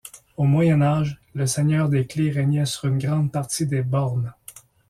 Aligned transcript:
Au 0.35 0.45
Moyen 0.45 0.81
Âge, 0.81 1.21
le 1.35 1.45
seigneur 1.45 1.87
des 1.87 2.07
Clefs 2.07 2.33
régnait 2.33 2.65
sur 2.65 2.85
une 2.85 2.97
grande 2.97 3.31
partie 3.31 3.67
des 3.67 3.83
Bornes. 3.83 4.33